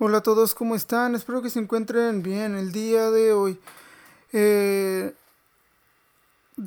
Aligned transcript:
Hola 0.00 0.18
a 0.18 0.22
todos, 0.22 0.54
¿cómo 0.54 0.76
están? 0.76 1.16
Espero 1.16 1.42
que 1.42 1.50
se 1.50 1.58
encuentren 1.58 2.22
bien 2.22 2.54
el 2.54 2.70
día 2.70 3.10
de 3.10 3.32
hoy. 3.32 3.58
Eh, 4.32 5.12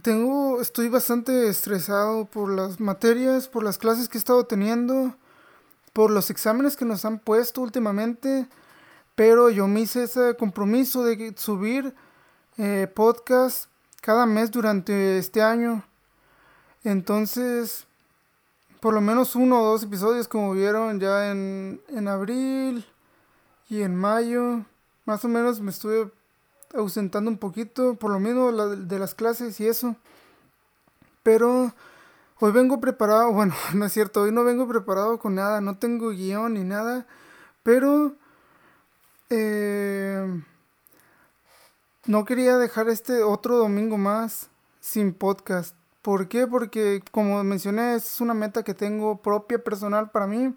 tengo, 0.04 0.60
estoy 0.60 0.90
bastante 0.90 1.48
estresado 1.48 2.26
por 2.26 2.52
las 2.52 2.82
materias, 2.82 3.48
por 3.48 3.64
las 3.64 3.78
clases 3.78 4.10
que 4.10 4.18
he 4.18 4.20
estado 4.20 4.46
teniendo, 4.48 5.16
por 5.94 6.12
los 6.12 6.30
exámenes 6.30 6.76
que 6.76 6.84
nos 6.84 7.06
han 7.06 7.20
puesto 7.20 7.62
últimamente, 7.62 8.50
pero 9.16 9.50
yo 9.50 9.66
me 9.66 9.80
hice 9.80 10.04
ese 10.04 10.36
compromiso 10.36 11.06
de 11.06 11.34
subir 11.38 11.96
eh, 12.58 12.92
podcast 12.94 13.68
cada 14.02 14.26
mes 14.26 14.52
durante 14.52 15.18
este 15.18 15.42
año. 15.42 15.86
Entonces, 16.84 17.88
por 18.82 18.94
lo 18.94 19.00
menos 19.00 19.38
uno 19.38 19.62
o 19.62 19.72
dos 19.72 19.84
episodios 19.84 20.28
como 20.28 20.52
vieron 20.52 21.00
ya 21.00 21.32
en, 21.32 21.80
en 21.88 22.10
abril 22.10 22.86
y 23.72 23.84
en 23.84 23.96
mayo. 23.96 24.66
Más 25.06 25.24
o 25.24 25.30
menos 25.30 25.62
me 25.62 25.72
estuve 25.72 26.12
ausentando 26.76 27.32
un 27.32 27.38
poquito, 27.38 27.96
por 27.96 28.12
lo 28.12 28.20
menos 28.20 28.88
de 28.90 29.00
las 29.00 29.16
clases 29.16 29.60
y 29.62 29.68
eso. 29.68 29.96
Pero 31.24 31.74
hoy 32.40 32.52
vengo 32.52 32.82
preparado, 32.82 33.32
bueno, 33.34 33.56
no 33.74 33.86
es 33.86 33.94
cierto, 33.94 34.24
hoy 34.24 34.34
no 34.34 34.44
vengo 34.44 34.68
preparado 34.68 35.20
con 35.20 35.36
nada, 35.36 35.62
no 35.62 35.78
tengo 35.78 36.10
guion 36.10 36.56
ni 36.56 36.66
nada, 36.66 37.08
pero 37.64 38.14
eh, 39.30 40.44
no 42.08 42.26
quería 42.26 42.58
dejar 42.58 42.90
este 42.90 43.24
otro 43.24 43.56
domingo 43.56 43.98
más 43.98 44.50
sin 44.82 45.14
podcast. 45.14 45.78
¿Por 46.02 46.28
qué? 46.28 46.46
Porque 46.46 47.02
como 47.12 47.42
mencioné, 47.46 47.96
es 47.96 48.20
una 48.20 48.34
meta 48.34 48.64
que 48.64 48.74
tengo 48.74 49.22
propia, 49.22 49.64
personal 49.64 50.12
para 50.12 50.28
mí. 50.28 50.54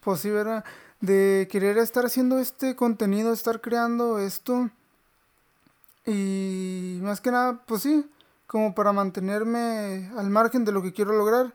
Pues 0.00 0.20
sí, 0.20 0.30
¿verdad? 0.30 0.64
De 1.00 1.48
querer 1.50 1.78
estar 1.78 2.04
haciendo 2.04 2.38
este 2.38 2.76
contenido, 2.76 3.32
estar 3.32 3.60
creando 3.60 4.18
esto. 4.18 4.70
Y 6.06 6.98
más 7.02 7.20
que 7.20 7.30
nada, 7.30 7.62
pues 7.66 7.82
sí, 7.82 8.04
como 8.46 8.74
para 8.74 8.92
mantenerme 8.92 10.10
al 10.16 10.30
margen 10.30 10.64
de 10.64 10.72
lo 10.72 10.82
que 10.82 10.92
quiero 10.92 11.12
lograr. 11.12 11.54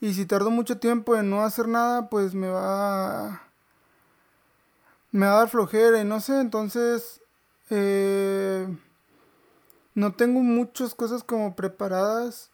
Y 0.00 0.14
si 0.14 0.26
tardo 0.26 0.50
mucho 0.50 0.78
tiempo 0.78 1.16
en 1.16 1.30
no 1.30 1.44
hacer 1.44 1.68
nada, 1.68 2.08
pues 2.08 2.34
me 2.34 2.48
va 2.48 3.42
me 5.12 5.26
va 5.26 5.34
a 5.34 5.36
dar 5.36 5.48
flojera 5.50 6.00
y 6.00 6.04
no 6.04 6.20
sé, 6.20 6.40
entonces 6.40 7.20
eh, 7.70 8.66
no 9.94 10.12
tengo 10.14 10.40
muchas 10.40 10.94
cosas 10.94 11.22
como 11.22 11.54
preparadas. 11.54 12.50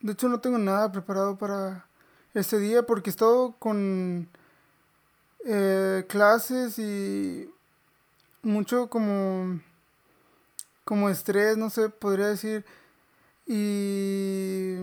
De 0.00 0.12
hecho, 0.12 0.28
no 0.28 0.40
tengo 0.40 0.58
nada 0.58 0.90
preparado 0.90 1.36
para 1.36 1.86
este 2.32 2.58
día 2.58 2.86
porque 2.86 3.10
he 3.10 3.12
estado 3.12 3.54
con 3.58 4.28
eh, 5.46 6.04
clases 6.08 6.78
y 6.78 7.50
mucho 8.42 8.88
como 8.88 9.60
como 10.90 11.08
estrés, 11.08 11.56
no 11.56 11.70
sé, 11.70 11.88
podría 11.88 12.26
decir. 12.26 12.64
Y 13.46 14.78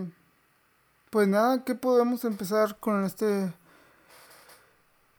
pues 1.09 1.27
nada, 1.27 1.65
¿qué 1.65 1.75
podemos 1.75 2.23
empezar 2.23 2.77
con 2.79 3.03
este? 3.03 3.53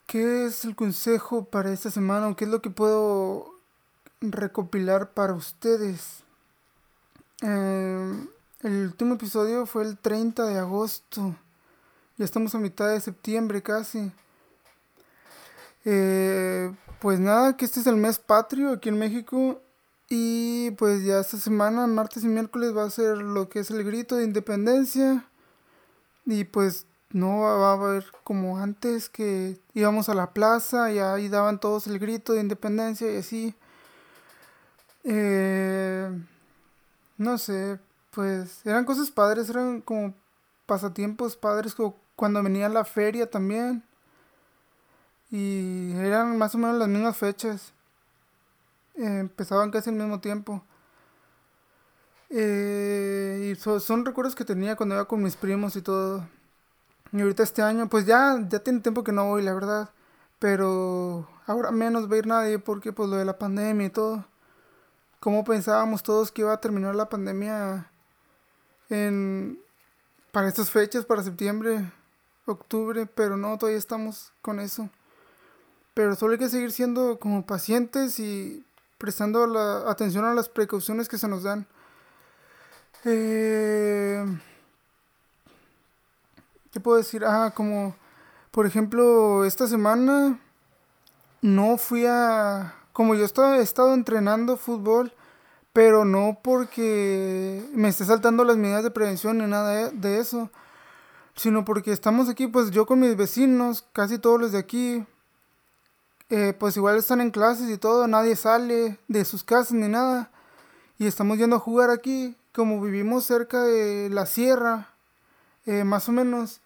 ¿Qué 0.07 0.47
es 0.47 0.65
el 0.65 0.75
consejo 0.75 1.45
para 1.45 1.71
esta 1.73 1.91
semana? 1.91 2.35
qué 2.35 2.47
es 2.47 2.51
lo 2.51 2.63
que 2.63 2.71
puedo 2.71 3.55
recopilar 4.23 5.11
para 5.11 5.35
ustedes? 5.35 6.23
Em, 7.43 8.27
el 8.63 8.87
último 8.87 9.15
episodio 9.17 9.67
fue 9.67 9.85
el 9.85 9.99
30 9.99 10.47
de 10.47 10.59
agosto. 10.59 11.37
Ya 12.17 12.25
estamos 12.25 12.55
a 12.55 12.59
mitad 12.59 12.89
de 12.89 13.01
septiembre 13.01 13.63
casi. 13.63 14.11
Eh, 15.91 16.71
pues 17.01 17.19
nada, 17.19 17.57
que 17.57 17.65
este 17.65 17.81
es 17.81 17.87
el 17.87 17.97
mes 17.97 18.19
patrio 18.19 18.73
aquí 18.73 18.91
en 18.91 18.99
México. 18.99 19.63
Y 20.11 20.73
pues 20.73 21.03
ya 21.03 21.21
esta 21.21 21.39
semana, 21.39 21.87
martes 21.87 22.25
y 22.25 22.29
miércoles, 22.29 22.77
va 22.77 22.85
a 22.85 22.91
ser 22.91 23.19
lo 23.19 23.49
que 23.49 23.61
es 23.61 23.71
el 23.71 23.85
grito 23.85 24.17
de 24.17 24.25
independencia. 24.25 25.25
Y 26.27 26.45
pues 26.45 26.87
no 27.11 27.41
va 27.41 27.71
a 27.71 27.73
haber 27.73 28.05
como 28.23 28.59
antes 28.59 29.09
que 29.09 29.59
íbamos 29.73 30.11
a 30.11 30.15
la 30.15 30.35
plaza 30.35 30.93
y 30.93 30.99
ahí 30.99 31.29
daban 31.31 31.59
todos 31.59 31.87
el 31.87 31.99
grito 31.99 32.35
de 32.35 32.41
independencia 32.41 33.11
y 33.11 33.17
así. 33.17 33.55
Eh, 35.05 36.11
no 37.17 37.39
sé, 37.39 37.79
pues 38.11 38.61
eran 38.67 38.85
cosas 38.85 39.11
padres, 39.11 39.49
eran 39.49 39.81
como 39.81 40.13
pasatiempos 40.67 41.37
padres, 41.37 41.75
como 41.75 41.97
cuando 42.15 42.43
venía 42.43 42.69
la 42.69 42.85
feria 42.85 43.31
también. 43.31 43.88
Y 45.31 45.93
eran 45.97 46.39
más 46.39 46.55
o 46.55 46.59
menos 46.59 46.77
las 46.77 46.89
mismas 46.89 47.17
fechas. 47.17 47.73
Empezaban 48.95 49.71
casi 49.71 49.91
al 49.91 49.97
mismo 49.97 50.21
tiempo. 50.21 50.63
Eh, 52.31 53.53
y 53.53 53.81
son 53.81 54.05
recuerdos 54.05 54.35
que 54.35 54.45
tenía 54.45 54.77
cuando 54.77 54.95
iba 54.95 55.07
con 55.07 55.23
mis 55.23 55.37
primos 55.37 55.77
y 55.77 55.83
todo. 55.83 56.27
Y 57.13 57.21
ahorita 57.21 57.43
este 57.43 57.63
año, 57.63 57.89
pues 57.89 58.07
ya, 58.07 58.39
ya 58.49 58.59
tiene 58.61 58.81
tiempo 58.81 59.05
que 59.05 59.13
no 59.13 59.27
voy, 59.27 59.43
la 59.43 59.55
verdad. 59.55 59.91
Pero 60.39 61.29
ahora 61.47 61.71
menos 61.71 62.11
va 62.11 62.15
a 62.17 62.19
ir 62.19 62.27
nadie 62.27 62.59
porque 62.59 62.93
pues 62.93 63.09
lo 63.09 63.17
de 63.17 63.25
la 63.25 63.39
pandemia 63.39 63.87
y 63.87 63.91
todo. 63.91 64.25
Como 65.21 65.45
pensábamos 65.45 66.03
todos 66.03 66.31
que 66.31 66.43
iba 66.43 66.53
a 66.53 66.61
terminar 66.61 66.95
la 66.95 67.09
pandemia 67.09 67.91
en 68.91 69.59
para 70.33 70.49
estas 70.49 70.71
fechas, 70.71 71.05
para 71.05 71.23
septiembre, 71.23 71.91
octubre, 72.47 73.07
pero 73.07 73.37
no, 73.37 73.57
todavía 73.59 73.79
estamos 73.79 74.33
con 74.43 74.61
eso. 74.61 74.89
Pero 75.99 76.15
solo 76.15 76.35
hay 76.35 76.39
que 76.39 76.49
seguir 76.49 76.71
siendo 76.71 77.19
como 77.19 77.45
pacientes 77.45 78.21
y 78.21 78.65
prestando 78.99 79.49
la 79.49 79.91
atención 79.91 80.25
a 80.25 80.33
las 80.33 80.49
precauciones 80.49 81.09
que 81.09 81.19
se 81.19 81.27
nos 81.27 81.43
dan. 81.43 81.67
Eh, 83.05 84.25
¿Qué 86.71 86.79
puedo 86.79 86.99
decir? 86.99 87.25
Ah, 87.25 87.53
como 87.53 87.97
por 88.53 88.65
ejemplo, 88.65 89.45
esta 89.45 89.67
semana 89.67 90.39
no 91.43 91.77
fui 91.79 92.07
a... 92.07 92.77
Como 92.93 93.17
yo 93.17 93.25
he 93.25 93.61
estado 93.61 93.93
entrenando 93.93 94.57
fútbol, 94.57 95.13
pero 95.73 96.05
no 96.05 96.39
porque 96.45 97.69
me 97.75 97.89
esté 97.89 98.05
saltando 98.05 98.45
las 98.45 98.57
medidas 98.57 98.85
de 98.85 98.93
prevención 98.93 99.39
ni 99.39 99.47
nada 99.47 99.91
de 99.91 100.21
eso, 100.21 100.49
sino 101.35 101.65
porque 101.65 101.91
estamos 101.91 102.29
aquí, 102.29 102.47
pues 102.47 102.71
yo 102.71 102.87
con 102.87 103.01
mis 103.01 103.17
vecinos, 103.17 103.85
casi 103.93 104.21
todos 104.21 104.41
los 104.41 104.53
de 104.53 104.59
aquí, 104.59 105.05
eh, 106.31 106.55
pues 106.59 106.77
igual 106.77 106.97
están 106.97 107.21
en 107.21 107.31
clases 107.31 107.71
y 107.71 107.79
todo, 107.79 108.07
nadie 108.07 108.37
sale 108.37 108.99
de 109.09 109.25
sus 109.25 109.45
casas 109.45 109.73
ni 109.73 109.89
nada. 109.89 110.31
Y 110.99 111.07
estamos 111.07 111.39
yendo 111.39 111.57
a 111.57 111.61
jugar 111.61 111.91
aquí, 111.91 112.37
como 112.53 112.81
vivimos 112.81 113.25
cerca 113.25 113.63
de 113.63 114.11
la 114.11 114.27
sierra, 114.27 114.89
eh, 115.67 115.85
más 115.85 116.09
o 116.09 116.13
menos, 116.13 116.61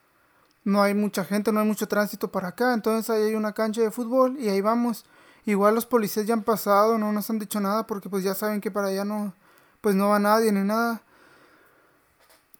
no 0.65 0.83
hay 0.83 0.95
mucha 0.95 1.25
gente, 1.25 1.53
no 1.53 1.61
hay 1.61 1.67
mucho 1.67 1.89
tránsito 1.89 2.31
para 2.31 2.49
acá, 2.49 2.73
entonces 2.75 3.11
ahí 3.11 3.23
hay 3.25 3.35
una 3.35 3.53
cancha 3.53 3.83
de 3.83 3.91
fútbol 3.91 4.39
y 4.39 4.49
ahí 4.49 4.61
vamos. 4.61 5.05
Igual 5.45 5.75
los 5.75 5.87
policías 5.87 6.27
ya 6.27 6.35
han 6.35 6.45
pasado, 6.45 6.99
no 6.99 7.13
nos 7.13 7.29
han 7.31 7.39
dicho 7.39 7.61
nada 7.61 7.87
porque 7.87 8.09
pues 8.09 8.23
ya 8.23 8.35
saben 8.35 8.61
que 8.61 8.71
para 8.71 8.89
allá 8.89 9.05
no, 9.05 9.35
pues 9.81 9.97
no 9.97 10.09
va 10.09 10.19
nadie 10.19 10.53
ni 10.53 10.61
nada. 10.61 11.03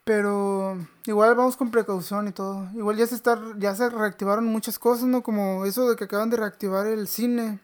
Pero 0.05 0.79
igual 1.07 1.35
vamos 1.37 1.57
con 1.57 1.71
precaución 1.71 2.29
y 2.29 2.33
todo. 2.33 2.69
Igual 2.75 2.97
ya 2.97 3.07
se 3.07 3.15
está, 3.15 3.41
ya 3.59 3.75
se 3.75 3.89
reactivaron 3.89 4.47
muchas 4.47 4.79
cosas, 4.79 5.05
¿no? 5.05 5.23
Como 5.23 5.65
eso 5.65 5.89
de 5.89 5.97
que 5.97 6.05
acaban 6.05 6.31
de 6.31 6.39
reactivar 6.39 6.87
el 6.87 7.07
cine. 7.07 7.61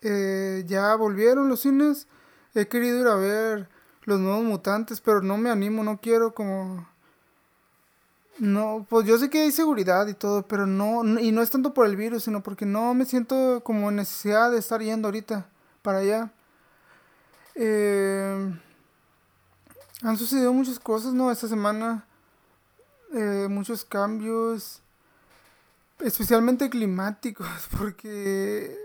Eh, 0.00 0.64
ya 0.66 0.94
volvieron 0.96 1.48
los 1.48 1.60
cines. 1.60 2.06
He 2.54 2.66
querido 2.68 3.00
ir 3.00 3.06
a 3.08 3.14
ver 3.16 3.68
los 4.04 4.20
nuevos 4.20 4.44
mutantes, 4.44 5.00
pero 5.00 5.22
no 5.22 5.36
me 5.36 5.50
animo, 5.50 5.84
no 5.84 6.00
quiero 6.00 6.34
como... 6.34 6.88
No, 8.38 8.86
pues 8.88 9.06
yo 9.06 9.18
sé 9.18 9.28
que 9.30 9.42
hay 9.42 9.52
seguridad 9.52 10.08
y 10.08 10.14
todo, 10.14 10.42
pero 10.48 10.66
no, 10.66 11.04
y 11.20 11.32
no 11.32 11.42
es 11.42 11.50
tanto 11.50 11.74
por 11.74 11.86
el 11.86 11.96
virus, 11.96 12.24
sino 12.24 12.42
porque 12.42 12.64
no 12.66 12.94
me 12.94 13.04
siento 13.04 13.60
como 13.62 13.90
necesidad 13.90 14.50
de 14.50 14.58
estar 14.58 14.80
yendo 14.80 15.08
ahorita 15.08 15.46
para 15.82 15.98
allá. 15.98 16.32
Eh, 17.54 18.58
han 20.02 20.16
sucedido 20.16 20.52
muchas 20.52 20.78
cosas, 20.78 21.12
¿no? 21.14 21.30
Esta 21.30 21.48
semana, 21.48 22.04
eh, 23.14 23.46
muchos 23.48 23.84
cambios, 23.84 24.80
especialmente 26.00 26.70
climáticos, 26.70 27.48
porque 27.78 28.76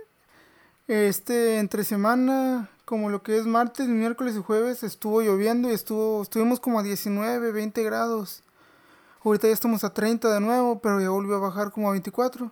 este 0.88 1.58
entre 1.60 1.84
semana, 1.84 2.70
como 2.86 3.10
lo 3.10 3.24
que 3.24 3.38
es 3.38 3.46
martes, 3.46 3.88
miércoles 3.88 4.36
y 4.36 4.44
jueves, 4.44 4.84
estuvo 4.84 5.22
lloviendo 5.22 5.70
y 5.70 5.74
estuvo, 5.74 6.22
estuvimos 6.22 6.60
como 6.60 6.80
a 6.80 6.84
19, 6.84 7.52
20 7.52 7.84
grados. 7.84 8.44
Ahorita 9.24 9.48
ya 9.48 9.54
estamos 9.54 9.84
a 9.84 9.94
30 9.94 10.34
de 10.34 10.40
nuevo, 10.40 10.80
pero 10.80 11.02
ya 11.02 11.10
volvió 11.10 11.36
a 11.36 11.40
bajar 11.40 11.72
como 11.72 11.90
a 11.90 11.92
24. 11.92 12.52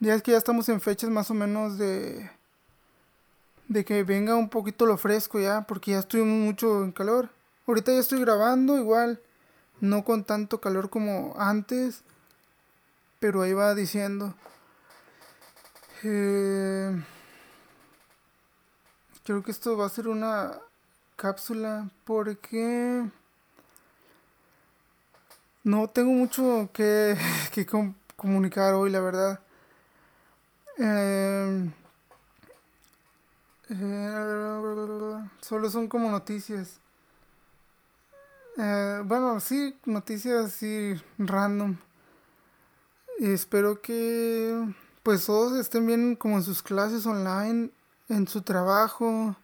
Ya 0.00 0.14
es 0.14 0.22
que 0.22 0.32
ya 0.32 0.38
estamos 0.38 0.68
en 0.68 0.80
fechas 0.80 1.10
más 1.10 1.30
o 1.30 1.34
menos 1.34 1.78
de 1.78 2.30
de 3.68 3.84
que 3.84 4.02
venga 4.04 4.36
un 4.36 4.48
poquito 4.48 4.86
lo 4.86 4.96
fresco 4.96 5.40
ya, 5.40 5.62
porque 5.62 5.92
ya 5.92 5.98
estuvimos 5.98 6.38
mucho 6.38 6.84
en 6.84 6.92
calor. 6.92 7.30
Ahorita 7.66 7.92
ya 7.92 7.98
estoy 7.98 8.20
grabando 8.20 8.76
igual, 8.78 9.20
no 9.80 10.04
con 10.04 10.24
tanto 10.24 10.60
calor 10.60 10.88
como 10.88 11.34
antes, 11.38 12.02
pero 13.18 13.42
ahí 13.42 13.52
va 13.52 13.74
diciendo. 13.74 14.34
Eh, 16.04 17.02
creo 19.24 19.42
que 19.42 19.50
esto 19.50 19.76
va 19.76 19.86
a 19.86 19.90
ser 19.90 20.06
una 20.06 20.60
cápsula 21.16 21.90
porque 22.04 23.04
no 25.64 25.88
tengo 25.88 26.12
mucho 26.12 26.70
que, 26.72 27.16
que 27.52 27.66
comunicar 28.16 28.74
hoy, 28.74 28.90
la 28.90 29.00
verdad. 29.00 29.40
Eh, 30.78 31.70
eh, 33.70 35.28
solo 35.40 35.68
son 35.68 35.88
como 35.88 36.10
noticias. 36.10 36.78
Eh, 38.58 39.02
bueno, 39.04 39.38
sí, 39.40 39.76
noticias 39.84 40.46
así 40.46 40.94
random. 41.18 41.76
Y 43.18 43.30
espero 43.30 43.80
que 43.80 44.74
pues 45.02 45.26
todos 45.26 45.58
estén 45.58 45.86
bien 45.86 46.16
como 46.16 46.36
en 46.36 46.42
sus 46.42 46.62
clases 46.62 47.06
online, 47.06 47.70
en 48.08 48.26
su 48.26 48.42
trabajo, 48.42 49.36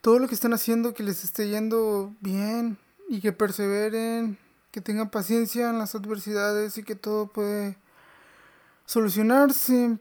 todo 0.00 0.18
lo 0.18 0.28
que 0.28 0.34
están 0.34 0.52
haciendo 0.52 0.94
que 0.94 1.04
les 1.04 1.24
esté 1.24 1.48
yendo 1.48 2.12
bien 2.20 2.76
y 3.08 3.20
que 3.20 3.32
perseveren, 3.32 4.38
que 4.70 4.80
tengan 4.80 5.10
paciencia 5.10 5.70
en 5.70 5.78
las 5.78 5.94
adversidades 5.94 6.76
y 6.78 6.82
que 6.82 6.96
todo 6.96 7.28
puede 7.28 7.76
solucionarse. 8.84 9.98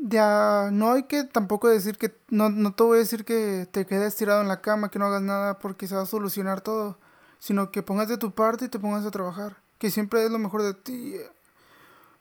Ya 0.00 0.70
no 0.72 0.92
hay 0.92 1.04
que 1.04 1.24
tampoco 1.24 1.68
decir 1.68 1.98
que, 1.98 2.16
no, 2.30 2.48
no 2.50 2.72
te 2.72 2.82
voy 2.84 2.96
a 2.96 3.00
decir 3.00 3.24
que 3.24 3.68
te 3.70 3.86
quedes 3.86 4.16
tirado 4.16 4.40
en 4.40 4.48
la 4.48 4.60
cama, 4.60 4.90
que 4.90 4.98
no 4.98 5.06
hagas 5.06 5.22
nada 5.22 5.58
porque 5.58 5.88
se 5.88 5.94
va 5.94 6.02
a 6.02 6.06
solucionar 6.06 6.60
todo, 6.62 6.98
sino 7.38 7.70
que 7.70 7.82
pongas 7.82 8.08
de 8.08 8.18
tu 8.18 8.32
parte 8.32 8.66
y 8.66 8.68
te 8.68 8.78
pongas 8.78 9.04
a 9.04 9.10
trabajar, 9.10 9.56
que 9.78 9.90
siempre 9.90 10.24
es 10.24 10.30
lo 10.30 10.38
mejor 10.38 10.62
de 10.62 10.74
ti, 10.74 11.14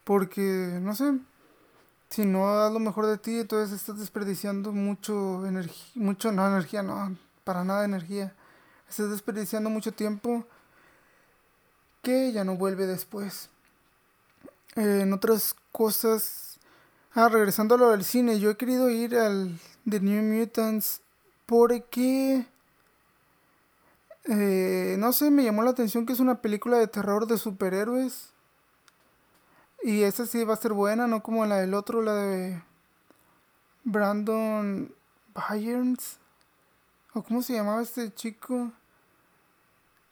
porque, 0.04 0.80
no 0.82 0.96
sé, 0.96 1.20
si 2.10 2.26
no 2.26 2.56
das 2.56 2.72
lo 2.72 2.80
mejor 2.80 3.06
de 3.06 3.18
ti, 3.18 3.40
entonces 3.40 3.76
estás 3.76 4.00
desperdiciando 4.00 4.72
mucho 4.72 5.46
energía, 5.46 5.92
mucho, 5.96 6.32
no 6.32 6.48
energía, 6.48 6.84
no, 6.84 7.16
para 7.44 7.64
nada 7.64 7.86
energía, 7.86 8.34
estás 8.90 9.10
desperdiciando 9.10 9.70
mucho 9.70 9.94
tiempo 9.94 10.46
que 12.02 12.32
ya 12.32 12.44
no 12.44 12.56
vuelve 12.56 12.86
después. 12.86 13.50
en 14.76 15.12
otras 15.12 15.56
cosas 15.72 16.48
Ah, 17.20 17.30
regresando 17.30 17.74
a 17.74 17.78
lo 17.80 17.90
del 17.90 18.04
cine, 18.04 18.40
yo 18.40 18.52
he 18.52 18.58
querido 18.58 18.92
ir 18.92 19.16
al 19.16 19.60
The 19.90 20.00
New 20.02 20.22
Mutants 20.22 21.02
porque... 21.48 22.46
Eh, 24.30 24.98
no 25.00 25.14
sé, 25.14 25.32
me 25.32 25.44
llamó 25.44 25.64
la 25.64 25.72
atención 25.72 26.06
que 26.06 26.12
es 26.14 26.20
una 26.20 26.42
película 26.42 26.78
de 26.78 26.88
terror 26.88 27.28
de 27.28 27.38
superhéroes. 27.38 28.34
Y 29.84 30.04
esa 30.04 30.26
sí 30.26 30.44
va 30.44 30.54
a 30.56 30.58
ser 30.58 30.74
buena, 30.74 31.08
no 31.08 31.24
como 31.24 31.46
la 31.46 31.58
del 31.58 31.74
otro, 31.74 32.02
la 32.02 32.14
de 32.14 32.62
Brandon 33.84 34.94
Byers. 35.34 36.20
¿O 37.14 37.24
cómo 37.24 37.42
se 37.42 37.54
llamaba 37.54 37.82
este 37.82 38.14
chico? 38.14 38.72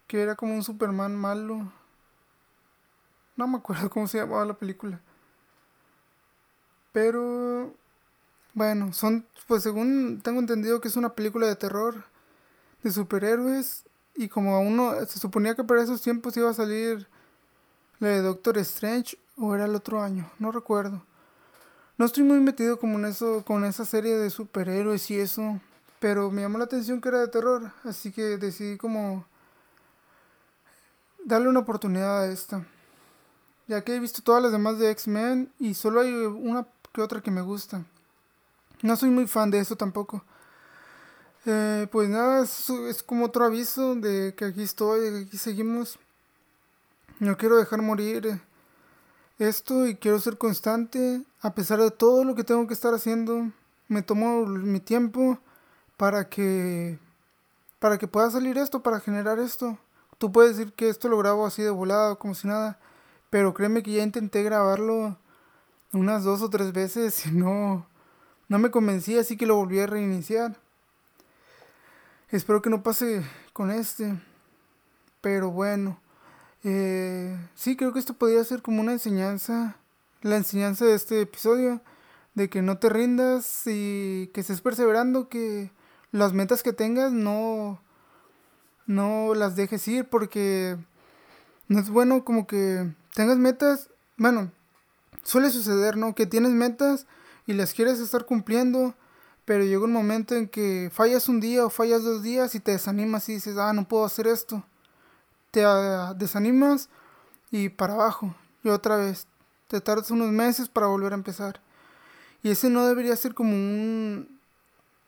Que 0.08 0.22
era 0.22 0.36
como 0.36 0.54
un 0.54 0.64
Superman 0.64 1.16
malo. 1.16 1.72
No 3.36 3.48
me 3.48 3.58
acuerdo 3.58 3.90
cómo 3.92 4.08
se 4.08 4.20
llamaba 4.20 4.46
la 4.46 4.54
película. 4.54 5.02
Pero 6.94 7.74
bueno, 8.54 8.94
son 8.94 9.26
pues 9.48 9.64
según 9.64 10.22
tengo 10.24 10.40
entendido 10.40 10.80
que 10.80 10.88
es 10.88 10.96
una 10.96 11.14
película 11.14 11.48
de 11.48 11.58
terror 11.58 12.06
de 12.84 12.92
superhéroes 12.92 13.84
y 14.16 14.28
como 14.30 14.56
a 14.56 14.60
uno 14.60 14.94
se 15.06 15.20
suponía 15.20 15.56
que 15.56 15.64
para 15.64 15.84
esos 15.84 16.02
tiempos 16.02 16.36
iba 16.38 16.50
a 16.50 16.54
salir 16.54 17.08
la 18.00 18.10
de 18.10 18.22
Doctor 18.22 18.58
Strange 18.60 19.18
o 19.38 19.54
era 19.56 19.66
el 19.66 19.76
otro 19.76 20.02
año, 20.02 20.30
no 20.40 20.52
recuerdo. 20.52 21.04
No 21.98 22.06
estoy 22.06 22.24
muy 22.24 22.40
metido 22.40 22.80
como 22.80 22.98
en 22.98 23.06
eso 23.06 23.44
con 23.46 23.64
esa 23.64 23.86
serie 23.86 24.18
de 24.18 24.30
superhéroes 24.30 25.10
y 25.12 25.20
eso, 25.20 25.60
pero 26.00 26.30
me 26.30 26.42
llamó 26.42 26.58
la 26.58 26.66
atención 26.66 27.00
que 27.00 27.10
era 27.10 27.20
de 27.20 27.28
terror, 27.30 27.72
así 27.84 28.12
que 28.12 28.38
decidí 28.38 28.78
como 28.78 29.26
darle 31.24 31.48
una 31.50 31.62
oportunidad 31.62 32.22
a 32.22 32.28
esta. 32.28 32.66
Ya 33.68 33.84
que 33.84 33.96
he 33.96 34.00
visto 34.00 34.22
todas 34.22 34.44
las 34.44 34.52
demás 34.52 34.78
de 34.78 34.92
X-Men 34.92 35.52
y 35.60 35.74
solo 35.74 36.02
hay 36.02 36.14
una 36.14 36.68
que 36.94 37.02
otra 37.02 37.22
que 37.22 37.32
me 37.32 37.42
gusta. 37.42 37.84
No 38.82 38.96
soy 38.96 39.10
muy 39.10 39.26
fan 39.26 39.50
de 39.50 39.60
eso 39.60 39.76
tampoco. 39.76 40.24
Eh, 41.46 41.88
pues 41.92 42.10
nada, 42.10 42.44
es, 42.44 43.04
como 43.04 43.26
otro 43.26 43.46
aviso 43.46 43.96
de 43.96 44.34
que 44.36 44.46
aquí 44.46 44.64
estoy, 44.64 45.12
que 45.12 45.28
aquí 45.28 45.38
seguimos. 45.38 46.00
No 47.20 47.38
quiero 47.38 47.58
dejar 47.58 47.82
morir 47.82 48.42
esto 49.38 49.86
y 49.86 49.96
quiero 49.96 50.20
ser 50.20 50.38
constante 50.38 51.22
a 51.42 51.54
pesar 51.54 51.80
de 51.80 51.92
todo 51.92 52.24
lo 52.24 52.36
que 52.36 52.44
tengo 52.44 52.68
que 52.68 52.74
estar 52.74 52.94
haciendo. 52.94 53.52
Me 53.88 54.02
tomo 54.02 54.46
mi 54.46 54.80
tiempo 54.80 55.38
para 55.98 56.30
que 56.30 57.00
para 57.80 57.98
que 58.00 58.08
pueda 58.08 58.32
salir 58.32 58.58
esto, 58.58 58.82
para 58.82 59.00
generar 59.00 59.38
esto. 59.38 59.78
Tú 60.18 60.32
puedes 60.32 60.58
decir 60.58 60.74
que 60.74 60.90
esto 60.90 61.10
lo 61.10 61.18
grabo 61.20 61.46
así 61.46 61.62
de 61.62 61.70
volado, 61.70 62.18
como 62.18 62.34
si 62.34 62.48
nada, 62.48 62.80
pero 63.30 63.54
créeme 63.54 63.84
que 63.84 63.92
ya 63.92 64.04
intenté 64.04 64.42
grabarlo 64.44 65.18
unas 65.94 66.24
dos 66.24 66.42
o 66.42 66.50
tres 66.50 66.74
veces 66.74 67.28
y 67.28 67.32
no, 67.32 67.86
no 68.50 68.60
me 68.60 68.72
convencía, 68.72 69.22
así 69.22 69.38
que 69.38 69.46
lo 69.46 69.56
volví 69.58 69.80
a 69.80 69.88
reiniciar. 69.88 70.58
Espero 72.32 72.62
que 72.62 72.70
no 72.70 72.82
pase 72.82 73.24
con 73.54 73.70
este. 73.70 74.20
Pero 75.22 75.52
bueno, 75.52 76.00
eh, 76.64 77.38
sí 77.54 77.76
creo 77.76 77.94
que 77.94 78.00
esto 78.00 78.16
podría 78.16 78.44
ser 78.44 78.62
como 78.62 78.82
una 78.82 78.94
enseñanza, 78.94 79.78
la 80.22 80.38
enseñanza 80.38 80.86
de 80.86 80.96
este 80.96 81.22
episodio, 81.22 81.82
de 82.34 82.50
que 82.50 82.62
no 82.62 82.80
te 82.80 82.90
rindas 82.90 83.64
y 83.66 84.32
que 84.34 84.42
estés 84.42 84.62
perseverando, 84.62 85.30
que 85.30 85.72
las 86.12 86.34
metas 86.34 86.64
que 86.64 86.74
tengas 86.74 87.12
no, 87.12 87.80
no 88.88 89.36
las 89.36 89.56
dejes 89.56 89.88
ir 89.88 90.06
porque 90.06 90.78
no 91.68 91.80
es 91.80 91.90
bueno 91.90 92.26
como 92.26 92.48
que 92.48 92.92
tengas 93.14 93.38
metas, 93.38 93.90
bueno, 94.18 94.52
suele 95.24 95.52
suceder, 95.52 95.98
¿no? 95.98 96.16
Que 96.16 96.26
tienes 96.26 96.52
metas 96.52 97.06
y 97.46 97.54
las 97.54 97.74
quieres 97.74 98.00
estar 98.00 98.26
cumpliendo, 98.26 98.96
pero 99.46 99.64
llega 99.64 99.84
un 99.84 99.94
momento 99.94 100.36
en 100.36 100.48
que 100.48 100.90
fallas 100.92 101.30
un 101.30 101.40
día 101.40 101.66
o 101.66 101.70
fallas 101.70 102.04
dos 102.04 102.24
días 102.24 102.56
y 102.56 102.60
te 102.60 102.72
desanimas 102.72 103.30
y 103.30 103.36
dices, 103.36 103.58
ah, 103.58 103.74
no 103.74 103.88
puedo 103.88 104.06
hacer 104.06 104.28
esto. 104.28 104.64
Te 105.52 105.64
ah, 105.64 106.14
desanimas 106.18 106.90
y 107.52 107.70
para 107.70 107.94
abajo. 107.94 108.36
Y 108.64 108.70
otra 108.70 108.98
vez, 108.98 109.28
te 109.68 109.80
tardas 109.82 110.12
unos 110.12 110.32
meses 110.32 110.68
para 110.68 110.88
volver 110.88 111.14
a 111.14 111.16
empezar. 111.16 111.62
Y 112.44 112.50
ese 112.50 112.70
no 112.70 112.86
debería 112.88 113.16
ser 113.16 113.34
como 113.34 113.52
un, 113.52 114.40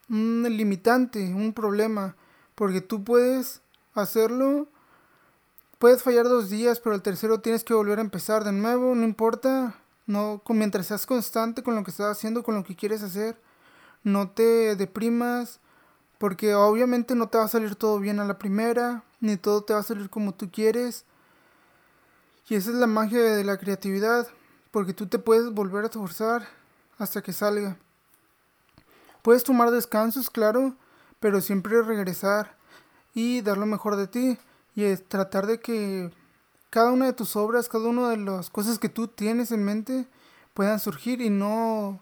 un 0.10 0.46
limitante, 0.50 1.34
un 1.34 1.54
problema, 1.54 2.16
porque 2.56 2.82
tú 2.82 3.04
puedes 3.04 3.62
hacerlo 3.94 4.68
Puedes 5.80 6.02
fallar 6.02 6.26
dos 6.26 6.50
días, 6.50 6.80
pero 6.80 6.96
el 6.96 7.04
tercero 7.04 7.40
tienes 7.40 7.64
que 7.64 7.74
volver 7.76 8.00
a 8.00 8.02
empezar 8.02 8.44
de 8.44 8.52
nuevo, 8.52 8.96
no 8.96 9.04
importa. 9.04 9.76
No, 10.08 10.42
mientras 10.50 10.88
seas 10.88 11.06
constante 11.06 11.62
con 11.62 11.76
lo 11.76 11.84
que 11.84 11.92
estás 11.92 12.18
haciendo, 12.18 12.42
con 12.42 12.56
lo 12.56 12.64
que 12.64 12.76
quieres 12.76 13.04
hacer, 13.04 13.40
no 14.04 14.30
te 14.30 14.76
deprimas, 14.76 15.60
porque 16.18 16.56
obviamente 16.56 17.16
no 17.16 17.30
te 17.30 17.38
va 17.38 17.46
a 17.46 17.50
salir 17.50 17.76
todo 17.76 18.00
bien 18.00 18.20
a 18.20 18.26
la 18.26 18.38
primera, 18.38 19.04
ni 19.20 19.38
todo 19.38 19.64
te 19.64 19.74
va 19.74 19.80
a 19.80 19.84
salir 19.84 20.10
como 20.10 20.34
tú 20.34 20.50
quieres. 20.52 21.06
Y 22.50 22.56
esa 22.56 22.70
es 22.70 22.76
la 22.78 22.88
magia 22.88 23.22
de 23.22 23.44
la 23.44 23.58
creatividad, 23.58 24.28
porque 24.72 24.94
tú 24.94 25.08
te 25.08 25.20
puedes 25.20 25.52
volver 25.52 25.84
a 25.84 25.88
esforzar 25.88 26.48
hasta 26.98 27.22
que 27.22 27.34
salga. 27.34 27.78
Puedes 29.22 29.44
tomar 29.44 29.72
descansos, 29.72 30.30
claro, 30.30 30.76
pero 31.20 31.42
siempre 31.42 31.82
regresar 31.82 32.56
y 33.14 33.42
dar 33.42 33.58
lo 33.58 33.66
mejor 33.66 33.96
de 33.96 34.08
ti 34.08 34.38
y 34.76 34.96
tratar 34.96 35.48
de 35.48 35.60
que 35.60 36.12
cada 36.70 36.92
una 36.92 37.06
de 37.06 37.14
tus 37.14 37.36
obras, 37.36 37.68
cada 37.68 37.88
una 37.88 38.10
de 38.10 38.18
las 38.18 38.50
cosas 38.50 38.80
que 38.80 38.90
tú 38.90 39.08
tienes 39.08 39.52
en 39.52 39.66
mente 39.66 40.08
puedan 40.54 40.80
surgir 40.80 41.22
y 41.22 41.30
no, 41.30 42.02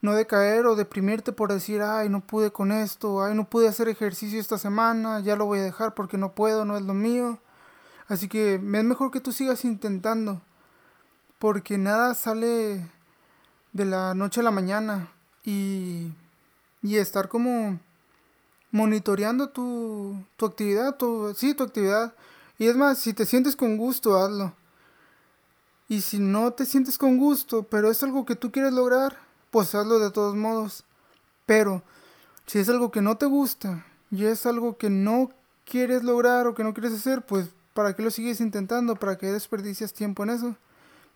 no 0.00 0.14
decaer 0.14 0.66
o 0.66 0.76
deprimirte 0.76 1.32
por 1.32 1.52
decir, 1.52 1.82
ay, 1.82 2.08
no 2.08 2.20
pude 2.20 2.50
con 2.50 2.72
esto, 2.72 3.22
ay, 3.22 3.34
no 3.34 3.48
pude 3.48 3.68
hacer 3.68 3.88
ejercicio 3.88 4.40
esta 4.40 4.58
semana, 4.58 5.20
ya 5.20 5.36
lo 5.36 5.46
voy 5.46 5.60
a 5.60 5.64
dejar 5.64 5.94
porque 5.94 6.18
no 6.18 6.32
puedo, 6.32 6.64
no 6.64 6.76
es 6.76 6.82
lo 6.82 6.94
mío. 6.94 7.38
Así 8.06 8.28
que 8.28 8.54
es 8.54 8.60
mejor 8.60 9.10
que 9.10 9.20
tú 9.20 9.32
sigas 9.32 9.64
intentando, 9.64 10.40
porque 11.38 11.78
nada 11.78 12.14
sale 12.14 12.86
de 13.72 13.84
la 13.84 14.14
noche 14.14 14.40
a 14.40 14.44
la 14.44 14.50
mañana 14.50 15.08
y, 15.44 16.12
y 16.82 16.96
estar 16.96 17.28
como 17.28 17.78
monitoreando 18.70 19.50
tu, 19.50 20.22
tu 20.36 20.46
actividad, 20.46 20.96
tu, 20.96 21.34
sí, 21.34 21.54
tu 21.54 21.64
actividad 21.64 22.14
y 22.58 22.66
es 22.66 22.76
más, 22.76 22.98
si 22.98 23.14
te 23.14 23.24
sientes 23.24 23.54
con 23.54 23.76
gusto, 23.76 24.16
hazlo. 24.16 24.52
Y 25.88 26.00
si 26.00 26.18
no 26.18 26.52
te 26.52 26.66
sientes 26.66 26.98
con 26.98 27.16
gusto, 27.16 27.62
pero 27.62 27.90
es 27.90 28.02
algo 28.02 28.26
que 28.26 28.34
tú 28.34 28.50
quieres 28.50 28.72
lograr, 28.72 29.16
pues 29.50 29.74
hazlo 29.74 29.98
de 29.98 30.10
todos 30.10 30.34
modos. 30.34 30.84
Pero 31.46 31.82
si 32.46 32.58
es 32.58 32.68
algo 32.68 32.90
que 32.90 33.02
no 33.02 33.16
te 33.16 33.26
gusta 33.26 33.84
y 34.10 34.24
es 34.24 34.46
algo 34.46 34.76
que 34.76 34.90
no 34.90 35.30
quieres 35.64 36.02
lograr 36.02 36.46
o 36.46 36.54
que 36.54 36.64
no 36.64 36.74
quieres 36.74 36.94
hacer, 36.94 37.22
pues 37.22 37.50
¿para 37.74 37.94
qué 37.94 38.02
lo 38.02 38.10
sigues 38.10 38.40
intentando? 38.40 38.96
¿Para 38.96 39.16
qué 39.16 39.32
desperdicias 39.32 39.92
tiempo 39.92 40.22
en 40.24 40.30
eso? 40.30 40.56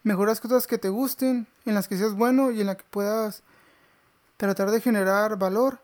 Mejor 0.02 0.28
las 0.28 0.40
cosas 0.40 0.66
que 0.66 0.78
te 0.78 0.88
gusten, 0.88 1.46
en 1.64 1.74
las 1.74 1.88
que 1.88 1.96
seas 1.96 2.14
bueno 2.14 2.50
y 2.50 2.60
en 2.60 2.66
las 2.66 2.76
que 2.76 2.84
puedas 2.90 3.42
tratar 4.36 4.70
de 4.70 4.80
generar 4.80 5.38
valor. 5.38 5.80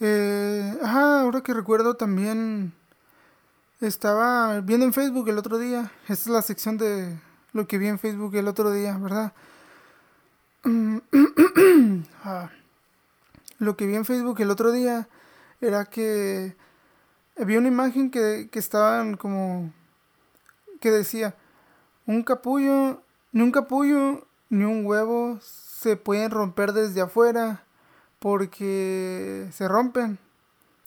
Eh, 0.00 0.78
ajá, 0.82 1.20
ahora 1.20 1.40
que 1.40 1.54
recuerdo 1.54 1.94
también 1.94 2.72
estaba 3.80 4.60
viendo 4.60 4.84
en 4.84 4.92
Facebook 4.92 5.28
el 5.28 5.38
otro 5.38 5.58
día. 5.58 5.92
Esta 6.08 6.12
es 6.12 6.26
la 6.26 6.42
sección 6.42 6.76
de 6.76 7.16
lo 7.52 7.66
que 7.66 7.78
vi 7.78 7.86
en 7.86 7.98
Facebook 7.98 8.34
el 8.34 8.48
otro 8.48 8.72
día, 8.72 8.98
¿verdad? 8.98 9.32
Ah, 12.26 12.50
lo 13.58 13.76
que 13.76 13.86
vi 13.86 13.96
en 13.96 14.06
Facebook 14.06 14.40
el 14.40 14.50
otro 14.50 14.72
día 14.72 15.08
era 15.60 15.84
que 15.84 16.56
había 17.38 17.58
una 17.58 17.68
imagen 17.68 18.10
que, 18.10 18.48
que 18.50 18.58
estaban 18.58 19.18
como 19.18 19.72
que 20.80 20.90
decía 20.90 21.34
un 22.06 22.22
capullo, 22.22 23.02
ni 23.32 23.42
un 23.42 23.50
capullo 23.50 24.26
ni 24.48 24.64
un 24.64 24.86
huevo 24.86 25.38
se 25.42 25.96
pueden 25.96 26.30
romper 26.30 26.72
desde 26.72 27.02
afuera 27.02 27.64
porque 28.18 29.48
se 29.52 29.68
rompen, 29.68 30.18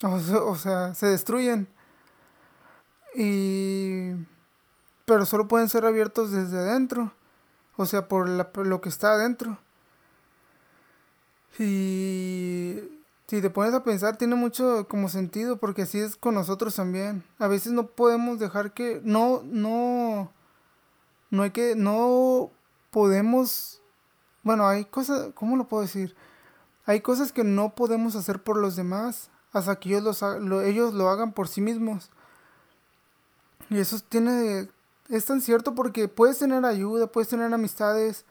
o, 0.02 0.56
sea, 0.56 0.96
se 0.96 1.06
destruyen. 1.08 1.68
Y 3.16 4.14
pero 5.06 5.26
solo 5.26 5.48
pueden 5.48 5.70
ser 5.70 5.86
abiertos 5.86 6.32
desde 6.32 6.58
adentro, 6.58 7.14
o 7.76 7.86
sea, 7.86 8.08
por, 8.08 8.28
lo 8.28 8.82
que 8.82 8.90
está 8.90 9.14
adentro. 9.14 9.60
Y 11.60 12.80
si 13.28 13.42
te 13.42 13.50
pones 13.50 13.74
a 13.74 13.84
pensar, 13.84 14.18
tiene 14.18 14.36
mucho 14.36 14.88
como 14.88 15.10
sentido, 15.10 15.58
porque 15.58 15.84
así 15.84 16.00
es 16.00 16.16
con 16.16 16.36
nosotros 16.36 16.76
también. 16.76 17.24
A 17.40 17.48
veces 17.48 17.74
no 17.74 17.88
podemos 17.88 18.40
dejar 18.40 18.74
que, 18.74 19.02
no, 19.04 19.42
no, 19.44 20.32
no 21.30 21.44
hay 21.44 21.52
que, 21.52 21.76
no 21.76 22.52
podemos, 22.92 23.82
bueno, 24.44 24.68
hay 24.68 24.86
cosas, 24.86 25.34
¿cómo 25.34 25.58
lo 25.58 25.68
puedo 25.68 25.84
decir? 25.84 26.16
Hay 26.86 27.02
cosas 27.02 27.34
que 27.34 27.44
no 27.44 27.76
podemos 27.76 28.16
hacer 28.16 28.42
por 28.42 28.58
los 28.58 28.76
demás 28.76 29.30
hasta 29.52 29.78
que 29.78 29.90
ellos, 29.90 30.22
lo, 30.22 30.62
ellos 30.62 30.94
lo 30.94 31.10
hagan 31.10 31.34
por 31.34 31.50
sí 31.50 31.60
mismos. 31.60 32.10
Y 33.70 33.80
eso 33.80 34.00
tiene, 34.08 34.70
es 35.10 35.26
tan 35.26 35.42
cierto 35.42 35.76
porque 35.76 36.08
puedes 36.08 36.40
tener 36.40 36.64
ayuda, 36.64 37.08
puedes 37.08 37.28
tener 37.28 37.54
amistades, 37.54 38.24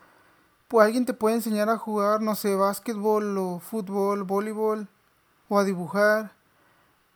pues 0.68 0.86
alguien 0.86 1.06
te 1.06 1.14
puede 1.14 1.36
enseñar 1.36 1.68
a 1.70 1.78
jugar, 1.78 2.22
no 2.22 2.34
sé, 2.34 2.54
básquetbol 2.56 3.38
o 3.38 3.60
fútbol, 3.60 4.24
voleibol 4.24 4.88
o 5.48 5.58
a 5.58 5.64
dibujar. 5.64 6.32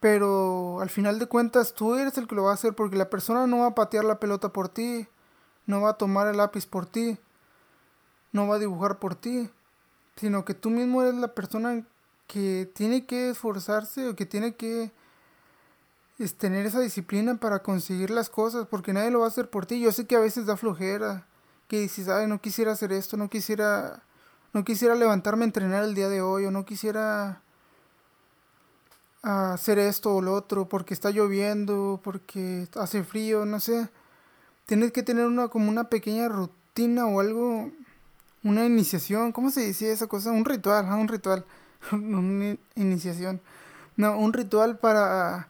Pero 0.01 0.81
al 0.81 0.91
final 0.91 1.19
de 1.19 1.27
cuentas 1.27 1.75
tú 1.75 1.95
eres 1.97 2.17
el 2.19 2.27
que 2.27 2.35
lo 2.35 2.45
va 2.45 2.53
a 2.53 2.55
hacer 2.55 2.75
porque 2.75 2.97
la 2.97 3.11
persona 3.11 3.47
no 3.47 3.59
va 3.61 3.67
a 3.69 3.75
patear 3.75 4.05
la 4.05 4.21
pelota 4.21 4.51
por 4.51 4.69
ti, 4.69 5.09
no 5.67 5.81
va 5.81 5.91
a 5.91 5.99
tomar 5.99 6.27
el 6.29 6.39
lápiz 6.39 6.67
por 6.67 6.87
ti, 6.87 7.19
no 8.33 8.49
va 8.49 8.57
a 8.57 8.59
dibujar 8.59 8.99
por 8.99 9.15
ti 9.15 9.51
sino 10.21 10.45
que 10.45 10.53
tú 10.53 10.69
mismo 10.69 11.03
eres 11.03 11.15
la 11.15 11.35
persona 11.35 11.87
que 12.27 12.71
tiene 12.75 13.07
que 13.07 13.31
esforzarse 13.31 14.09
o 14.09 14.17
que 14.17 14.27
tiene 14.27 14.55
que 14.55 14.93
tener 16.37 16.67
esa 16.67 16.81
disciplina 16.81 17.37
para 17.37 17.63
conseguir 17.63 18.11
las 18.11 18.29
cosas, 18.29 18.67
porque 18.67 18.93
nadie 18.93 19.11
lo 19.11 19.21
va 19.21 19.25
a 19.25 19.29
hacer 19.29 19.49
por 19.49 19.65
ti. 19.65 19.81
Yo 19.81 19.91
sé 19.93 20.07
que 20.07 20.17
a 20.17 20.21
veces 20.21 20.45
da 20.45 20.59
flojera, 20.59 21.27
que 21.71 21.81
dices, 21.81 22.09
ay, 22.09 22.27
no 22.27 22.41
quisiera 22.41 22.73
hacer 22.73 22.93
esto, 22.93 23.17
no 23.17 23.31
quisiera, 23.31 24.03
no 24.53 24.65
quisiera 24.65 24.97
levantarme 24.97 25.45
a 25.45 25.47
entrenar 25.47 25.85
el 25.85 25.95
día 25.95 26.09
de 26.09 26.21
hoy, 26.21 26.45
o 26.45 26.51
no 26.51 26.65
quisiera 26.65 27.43
hacer 29.23 29.79
esto 29.79 30.17
o 30.17 30.21
lo 30.21 30.35
otro, 30.35 30.69
porque 30.69 30.95
está 30.95 31.11
lloviendo, 31.11 32.01
porque 32.03 32.67
hace 32.75 33.05
frío, 33.05 33.47
no 33.47 33.61
sé. 33.61 33.89
Tienes 34.67 34.91
que 34.91 35.05
tener 35.05 35.27
una 35.27 35.47
como 35.47 35.71
una 35.71 35.85
pequeña 35.85 36.29
rutina 36.29 37.07
o 37.07 37.21
algo 37.21 37.71
una 38.43 38.65
iniciación, 38.67 39.31
¿cómo 39.31 39.51
se 39.51 39.61
decía 39.61 39.93
esa 39.93 40.09
cosa? 40.09 40.33
Un 40.33 40.45
ritual, 40.45 40.87
un 40.93 41.07
ritual, 41.07 41.45
una 41.93 42.57
iniciación. 42.75 43.41
No, 43.97 44.19
un 44.19 44.33
ritual 44.33 44.79
para 44.79 45.49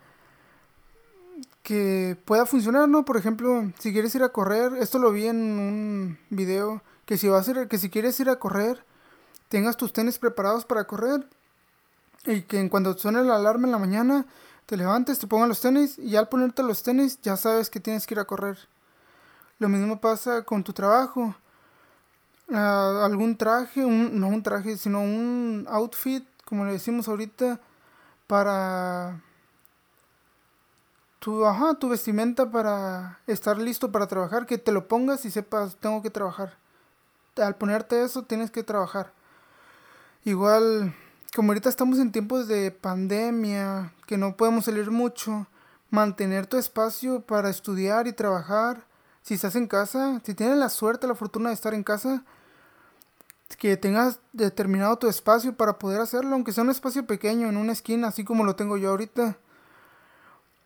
que 1.63 2.17
pueda 2.25 2.47
funcionar, 2.47 2.89
¿no? 2.89 3.05
Por 3.05 3.17
ejemplo, 3.17 3.73
si 3.79 3.93
quieres 3.93 4.15
ir 4.15 4.23
a 4.23 4.31
correr, 4.31 4.75
esto 4.79 4.99
lo 4.99 5.13
vi 5.13 5.27
en 5.27 5.37
un 5.37 6.19
video, 6.31 6.83
que 7.05 7.19
si 7.19 7.29
vas 7.29 7.49
a 7.49 7.51
ir, 7.51 7.69
que 7.69 7.79
si 7.79 7.91
quieres 7.91 8.19
ir 8.21 8.31
a 8.31 8.37
correr, 8.37 8.85
tengas 9.49 9.77
tus 9.77 9.93
tenis 9.93 10.19
preparados 10.19 10.65
para 10.65 10.85
correr 10.85 11.27
y 12.27 12.43
que 12.43 12.69
cuando 12.69 12.97
suene 12.97 13.23
la 13.23 13.37
alarma 13.37 13.67
en 13.67 13.73
la 13.73 13.79
mañana, 13.79 14.27
te 14.67 14.77
levantes, 14.77 15.19
te 15.19 15.27
pongan 15.27 15.49
los 15.49 15.61
tenis 15.61 15.99
y 15.99 16.17
al 16.17 16.29
ponerte 16.29 16.63
los 16.63 16.83
tenis 16.83 17.21
ya 17.23 17.37
sabes 17.37 17.71
que 17.71 17.81
tienes 17.81 18.07
que 18.07 18.15
ir 18.15 18.21
a 18.21 18.25
correr. 18.25 18.59
Lo 19.59 19.69
mismo 19.69 20.01
pasa 20.01 20.43
con 20.43 20.65
tu 20.65 20.73
trabajo 20.73 21.35
algún 22.53 23.37
traje, 23.37 23.85
un, 23.85 24.19
no 24.19 24.29
un 24.29 24.43
traje, 24.43 24.77
sino 24.77 25.01
un 25.01 25.67
outfit, 25.69 26.25
como 26.45 26.65
le 26.65 26.73
decimos 26.73 27.09
ahorita, 27.09 27.61
para 28.27 29.21
tu, 31.21 31.45
ajá, 31.47 31.75
tu 31.75 31.89
vestimenta 31.89 32.51
para 32.51 33.21
estar 33.27 33.59
listo 33.59 33.93
para 33.93 34.09
trabajar, 34.09 34.47
que 34.47 34.59
te 34.59 34.73
lo 34.73 34.89
pongas 34.89 35.25
y 35.25 35.31
sepas, 35.31 35.77
tengo 35.77 36.03
que 36.03 36.11
trabajar. 36.11 36.57
Al 37.37 37.55
ponerte 37.57 38.03
eso, 38.03 38.25
tienes 38.25 38.51
que 38.51 38.65
trabajar. 38.65 39.13
Igual, 40.25 40.95
como 41.37 41.53
ahorita 41.53 41.69
estamos 41.69 41.99
en 41.99 42.11
tiempos 42.11 42.49
de 42.49 42.71
pandemia, 42.71 43.93
que 44.07 44.17
no 44.17 44.37
podemos 44.37 44.65
salir 44.65 44.91
mucho, 44.91 45.47
mantener 45.91 46.47
tu 46.47 46.57
espacio 46.57 47.21
para 47.21 47.51
estudiar 47.51 48.07
y 48.07 48.13
trabajar. 48.13 48.85
Si 49.23 49.35
estás 49.35 49.55
en 49.57 49.67
casa, 49.67 50.21
si 50.25 50.35
tienes 50.35 50.57
la 50.57 50.71
suerte, 50.71 51.07
la 51.07 51.15
fortuna 51.15 51.51
de 51.51 51.55
estar 51.55 51.75
en 51.75 51.85
casa, 51.85 52.25
que 53.59 53.77
tengas 53.77 54.21
determinado 54.33 54.97
tu 54.97 55.07
espacio 55.07 55.55
para 55.55 55.79
poder 55.79 56.01
hacerlo, 56.01 56.35
aunque 56.35 56.53
sea 56.53 56.65
un 56.65 56.71
espacio 56.71 57.07
pequeño, 57.07 57.49
en 57.49 57.59
una 57.59 57.73
esquina, 57.73 58.09
así 58.09 58.25
como 58.25 58.45
lo 58.45 58.57
tengo 58.57 58.79
yo 58.79 58.91
ahorita. 58.91 59.37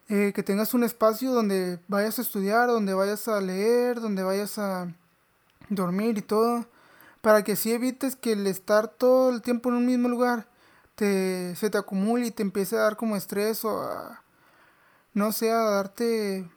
Eh, 0.09 0.33
que 0.35 0.43
tengas 0.43 0.75
un 0.75 0.85
espacio 0.85 1.33
donde 1.33 1.81
vayas 1.89 2.19
a 2.19 2.23
estudiar, 2.23 2.69
donde 2.69 2.93
vayas 2.93 3.27
a 3.27 3.41
leer, 3.41 4.01
donde 4.01 4.23
vayas 4.23 4.59
a 4.59 4.95
dormir 5.71 6.19
y 6.19 6.23
todo, 6.23 6.67
para 7.23 7.43
que 7.43 7.53
así 7.53 7.73
evites 7.73 8.15
que 8.15 8.33
el 8.33 8.47
estar 8.47 8.89
todo 8.89 9.31
el 9.31 9.41
tiempo 9.41 9.71
en 9.71 9.77
un 9.77 9.87
mismo 9.87 10.09
lugar 10.11 10.47
te, 10.95 11.57
se 11.57 11.71
te 11.71 11.79
acumule 11.79 12.27
y 12.27 12.31
te 12.31 12.43
empiece 12.43 12.77
a 12.77 12.81
dar 12.81 12.97
como 12.97 13.17
estrés 13.17 13.65
o 13.65 13.83
a, 13.83 14.23
no 15.15 15.33
sé, 15.33 15.51
a 15.51 15.63
darte 15.63 16.51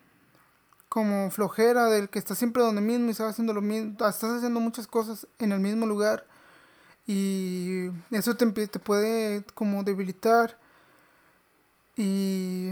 como 0.89 1.31
flojera 1.31 1.85
del 1.85 2.09
que 2.09 2.19
estás 2.19 2.37
siempre 2.37 2.63
donde 2.63 2.81
mismo 2.81 3.07
y 3.07 3.11
estás 3.11 3.31
haciendo 3.31 3.53
lo 3.53 3.61
mismo, 3.61 3.91
estás 3.91 4.23
haciendo 4.23 4.59
muchas 4.59 4.87
cosas 4.87 5.27
en 5.39 5.53
el 5.53 5.59
mismo 5.61 5.85
lugar 5.85 6.25
y 7.05 7.87
eso 8.11 8.35
te, 8.35 8.45
te 8.67 8.79
puede 8.79 9.43
como 9.53 9.83
debilitar 9.83 10.59
y 11.95 12.71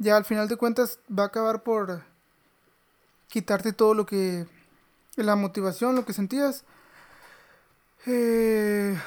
ya 0.00 0.16
al 0.16 0.24
final 0.24 0.48
de 0.48 0.56
cuentas 0.56 0.98
va 1.08 1.22
a 1.22 1.26
acabar 1.26 1.62
por 1.62 2.02
quitarte 3.28 3.72
todo 3.72 3.94
lo 3.94 4.04
que 4.04 4.48
la 5.14 5.36
motivación, 5.36 5.94
lo 5.94 6.04
que 6.04 6.12
sentías. 6.12 6.64
Eh, 8.06 8.98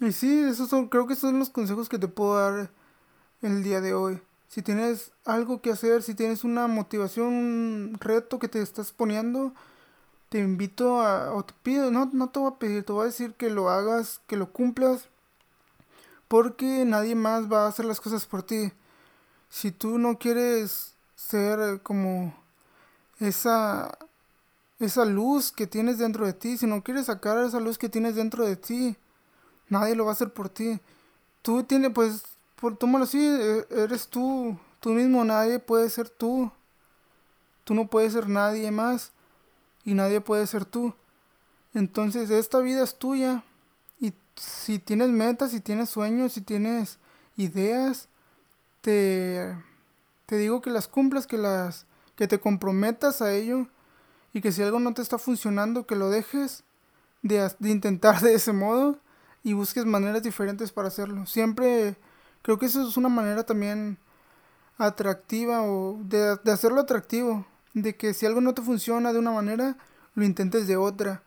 y 0.00 0.12
sí, 0.12 0.44
esos 0.48 0.70
son, 0.70 0.88
creo 0.88 1.06
que 1.06 1.12
esos 1.12 1.28
son 1.28 1.38
los 1.38 1.50
consejos 1.50 1.90
que 1.90 1.98
te 1.98 2.08
puedo 2.08 2.36
dar 2.36 2.70
el 3.42 3.62
día 3.62 3.82
de 3.82 3.92
hoy 3.92 4.22
si 4.48 4.62
tienes 4.62 5.12
algo 5.24 5.60
que 5.60 5.70
hacer, 5.70 6.02
si 6.02 6.14
tienes 6.14 6.42
una 6.42 6.66
motivación, 6.66 7.28
un 7.28 7.96
reto 8.00 8.38
que 8.38 8.48
te 8.48 8.62
estás 8.62 8.92
poniendo, 8.92 9.52
te 10.30 10.38
invito 10.38 11.00
a, 11.02 11.34
o 11.34 11.44
te 11.44 11.54
pido, 11.62 11.90
no, 11.90 12.10
no 12.12 12.30
te 12.30 12.38
voy 12.38 12.52
a 12.52 12.58
pedir, 12.58 12.84
te 12.84 12.92
voy 12.92 13.02
a 13.02 13.06
decir 13.06 13.34
que 13.34 13.50
lo 13.50 13.68
hagas, 13.70 14.20
que 14.26 14.36
lo 14.36 14.50
cumplas, 14.50 15.08
porque 16.28 16.84
nadie 16.86 17.14
más 17.14 17.50
va 17.52 17.64
a 17.64 17.68
hacer 17.68 17.84
las 17.84 18.00
cosas 18.00 18.26
por 18.26 18.42
ti. 18.42 18.72
Si 19.48 19.72
tú 19.72 19.98
no 19.98 20.18
quieres 20.18 20.94
ser 21.14 21.80
como 21.82 22.34
esa, 23.18 23.98
esa 24.78 25.04
luz 25.04 25.52
que 25.52 25.66
tienes 25.66 25.98
dentro 25.98 26.26
de 26.26 26.32
ti, 26.32 26.58
si 26.58 26.66
no 26.66 26.82
quieres 26.82 27.06
sacar 27.06 27.38
esa 27.44 27.60
luz 27.60 27.78
que 27.78 27.88
tienes 27.88 28.14
dentro 28.14 28.46
de 28.46 28.56
ti, 28.56 28.96
nadie 29.68 29.94
lo 29.94 30.04
va 30.04 30.10
a 30.10 30.14
hacer 30.14 30.32
por 30.32 30.48
ti. 30.48 30.80
Tú 31.42 31.64
tienes, 31.64 31.92
pues, 31.92 32.22
por 32.56 32.76
tómalo 32.76 33.04
así, 33.04 33.18
e, 33.24 33.66
eres 33.70 34.08
tú, 34.08 34.58
tú 34.80 34.90
mismo, 34.90 35.24
nadie 35.24 35.58
puede 35.58 35.88
ser 35.90 36.08
tú. 36.08 36.50
Tú 37.64 37.74
no 37.74 37.88
puedes 37.88 38.12
ser 38.12 38.28
nadie 38.28 38.70
más 38.70 39.12
y 39.84 39.94
nadie 39.94 40.20
puede 40.20 40.46
ser 40.46 40.64
tú. 40.64 40.94
Entonces 41.74 42.30
esta 42.30 42.60
vida 42.60 42.82
es 42.82 42.98
tuya 42.98 43.44
y 44.00 44.14
si 44.36 44.78
tienes 44.78 45.10
metas, 45.10 45.50
si 45.50 45.60
tienes 45.60 45.90
sueños, 45.90 46.32
si 46.32 46.40
tienes 46.40 46.98
ideas, 47.36 48.08
te, 48.88 49.56
te 50.26 50.36
digo 50.36 50.60
que 50.60 50.70
las 50.70 50.88
cumplas, 50.88 51.26
que 51.26 51.38
las 51.38 51.86
que 52.16 52.26
te 52.26 52.40
comprometas 52.40 53.22
a 53.22 53.32
ello 53.32 53.66
y 54.32 54.40
que 54.40 54.52
si 54.52 54.62
algo 54.62 54.80
no 54.80 54.94
te 54.94 55.02
está 55.02 55.18
funcionando, 55.18 55.86
que 55.86 55.96
lo 55.96 56.10
dejes 56.10 56.64
de, 57.22 57.50
de 57.58 57.70
intentar 57.70 58.20
de 58.20 58.34
ese 58.34 58.52
modo 58.52 58.98
y 59.42 59.52
busques 59.52 59.84
maneras 59.84 60.22
diferentes 60.22 60.72
para 60.72 60.88
hacerlo. 60.88 61.26
Siempre 61.26 61.96
Creo 62.42 62.58
que 62.58 62.66
eso 62.66 62.86
es 62.88 62.96
una 62.96 63.08
manera 63.08 63.44
también 63.44 63.98
atractiva 64.78 65.62
o 65.62 65.98
de, 66.02 66.38
hacerlo 66.50 66.80
atractivo, 66.80 67.46
de 67.74 67.96
que 67.96 68.14
si 68.14 68.26
algo 68.26 68.40
no 68.40 68.54
te 68.54 68.62
funciona 68.62 69.12
de 69.12 69.18
una 69.18 69.32
manera, 69.32 69.76
lo 70.14 70.24
intentes 70.24 70.66
de 70.66 70.76
otra 70.76 71.22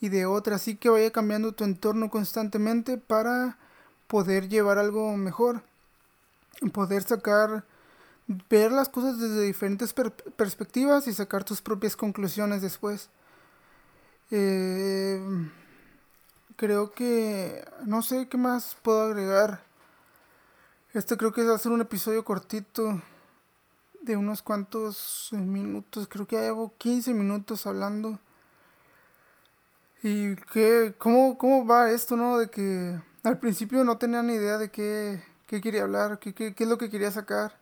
y 0.00 0.08
de 0.08 0.26
otra, 0.26 0.56
así 0.56 0.76
que 0.76 0.88
vaya 0.88 1.10
cambiando 1.10 1.52
tu 1.52 1.64
entorno 1.64 2.10
constantemente 2.10 2.96
para 2.96 3.58
poder 4.06 4.48
llevar 4.48 4.78
algo 4.78 5.16
mejor, 5.16 5.62
poder 6.72 7.02
sacar, 7.02 7.64
ver 8.48 8.72
las 8.72 8.88
cosas 8.88 9.18
desde 9.18 9.42
diferentes 9.42 9.92
perspectivas 9.92 11.06
y 11.06 11.12
sacar 11.12 11.44
tus 11.44 11.62
propias 11.62 11.96
conclusiones 11.96 12.62
después. 12.62 13.10
Eh, 14.30 15.20
creo 16.56 16.92
que 16.92 17.64
no 17.84 18.02
sé 18.02 18.28
qué 18.28 18.36
más 18.36 18.76
puedo 18.82 19.02
agregar. 19.02 19.62
Este 20.92 21.16
creo 21.16 21.32
que 21.32 21.44
va 21.44 21.54
a 21.54 21.58
ser 21.58 21.72
un 21.72 21.82
episodio 21.82 22.24
cortito 22.24 23.02
de 24.00 24.16
unos 24.16 24.42
cuantos 24.42 25.28
minutos. 25.32 26.08
Creo 26.08 26.26
que 26.26 26.36
llevo 26.36 26.72
15 26.78 27.12
minutos 27.12 27.66
hablando. 27.66 28.18
¿Y 30.02 30.36
qué, 30.52 30.94
cómo, 30.98 31.36
cómo 31.36 31.66
va 31.66 31.90
esto, 31.90 32.16
no? 32.16 32.38
De 32.38 32.48
que 32.48 33.00
al 33.24 33.38
principio 33.38 33.82
no 33.84 33.98
tenía 33.98 34.22
ni 34.22 34.34
idea 34.34 34.56
de 34.56 34.70
qué, 34.70 35.22
qué 35.46 35.60
quería 35.60 35.82
hablar, 35.82 36.18
qué, 36.18 36.34
qué, 36.34 36.54
qué 36.54 36.64
es 36.64 36.70
lo 36.70 36.78
que 36.78 36.90
quería 36.90 37.10
sacar. 37.10 37.56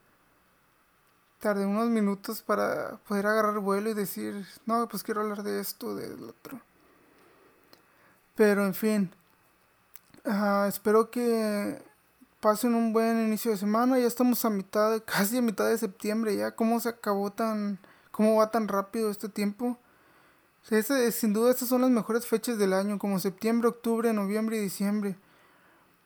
Tardé 1.40 1.66
unos 1.66 1.88
minutos 1.88 2.42
para 2.42 2.98
poder 3.08 3.26
agarrar 3.26 3.58
vuelo 3.58 3.90
y 3.90 3.94
decir, 3.94 4.46
no, 4.66 4.88
pues 4.88 5.02
quiero 5.02 5.20
hablar 5.20 5.42
de 5.42 5.60
esto, 5.60 5.94
del 5.94 6.24
otro. 6.24 6.60
Pero 8.34 8.64
en 8.64 8.74
fin, 8.74 9.10
espero 10.66 11.10
que 11.10 11.80
pasen 12.40 12.74
un 12.74 12.92
buen 12.92 13.26
inicio 13.26 13.52
de 13.52 13.56
semana. 13.56 13.98
Ya 13.98 14.06
estamos 14.06 14.44
a 14.44 14.50
mitad, 14.50 15.02
casi 15.06 15.38
a 15.38 15.42
mitad 15.42 15.68
de 15.68 15.78
septiembre 15.78 16.36
ya. 16.36 16.52
¿Cómo 16.52 16.80
se 16.80 16.88
acabó 16.88 17.30
tan, 17.30 17.78
cómo 18.10 18.36
va 18.36 18.50
tan 18.50 18.68
rápido 18.68 19.10
este 19.10 19.28
tiempo? 19.28 19.78
sin 21.12 21.34
duda 21.34 21.50
estas 21.50 21.68
son 21.68 21.82
las 21.82 21.90
mejores 21.90 22.26
fechas 22.26 22.56
del 22.56 22.72
año, 22.72 22.98
como 22.98 23.18
septiembre, 23.18 23.68
octubre, 23.68 24.12
noviembre 24.14 24.56
y 24.56 24.60
diciembre. 24.60 25.14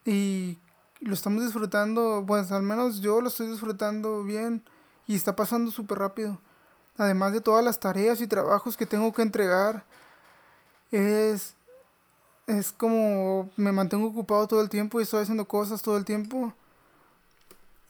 Y 0.04 0.58
lo 1.00 1.14
estamos 1.14 1.45
disfrutando, 1.45 2.25
pues 2.26 2.50
al 2.52 2.62
menos 2.62 3.00
yo 3.00 3.21
lo 3.21 3.28
estoy 3.28 3.49
disfrutando 3.49 4.25
bien 4.25 4.62
y 5.07 5.14
está 5.17 5.37
pasando 5.37 5.71
súper 5.71 5.99
rápido. 5.99 6.38
Además 6.97 7.33
de 7.33 7.40
todas 7.40 7.64
las 7.64 7.81
tareas 7.81 8.21
y 8.21 8.26
trabajos 8.26 8.76
que 8.76 8.87
tengo 8.87 9.12
que 9.12 9.23
entregar, 9.23 9.85
es 10.90 11.55
es 12.49 12.73
como 12.73 13.50
me 13.57 13.73
mantengo 13.73 14.09
ocupado 14.09 14.49
todo 14.49 14.62
el 14.62 14.71
tiempo 14.71 14.99
y 14.99 15.02
estoy 15.02 15.23
haciendo 15.23 15.47
cosas 15.47 15.83
todo 15.83 15.99
el 15.99 16.05
tiempo. 16.05 16.55